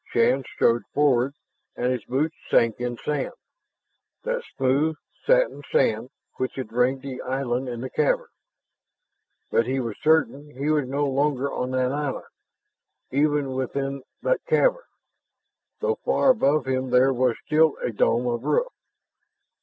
Shann 0.11 0.43
strode 0.55 0.81
forward, 0.95 1.35
and 1.75 1.91
his 1.91 2.03
boots 2.05 2.35
sank 2.49 2.79
in 2.81 2.97
sand, 2.97 3.33
that 4.23 4.41
smooth, 4.57 4.95
satin 5.27 5.61
sand 5.71 6.09
which 6.37 6.55
had 6.55 6.71
ringed 6.73 7.03
the 7.03 7.21
island 7.21 7.69
in 7.69 7.81
the 7.81 7.89
cavern. 7.91 8.29
But 9.51 9.67
he 9.67 9.79
was 9.79 9.95
certain 10.01 10.55
he 10.55 10.71
was 10.71 10.87
no 10.89 11.05
longer 11.05 11.51
on 11.53 11.69
that 11.73 11.91
island, 11.91 12.25
even 13.11 13.51
within 13.51 14.01
that 14.23 14.43
cavern, 14.47 14.85
though 15.81 15.99
far 16.03 16.31
above 16.31 16.65
him 16.65 16.89
there 16.89 17.13
was 17.13 17.35
still 17.45 17.77
a 17.83 17.91
dome 17.91 18.25
of 18.25 18.43
roof. 18.43 18.73